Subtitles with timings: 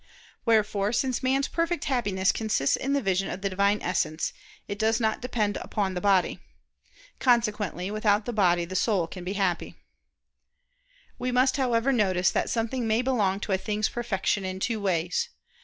[0.47, 4.33] Wherefore, since man's perfect Happiness consists in the vision of the Divine Essence,
[4.67, 6.39] it does not depend on the body.
[7.19, 9.75] Consequently, without the body the soul can be happy.
[11.19, 15.29] We must, however, notice that something may belong to a thing's perfection in two ways.